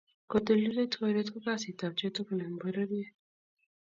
[0.31, 3.13] kotililit koret ko kasit ab chitugul eng pororiet